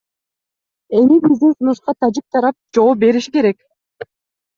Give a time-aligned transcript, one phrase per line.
[0.99, 3.57] Эми биздин сунушка тажик тарап жооп бериши керек.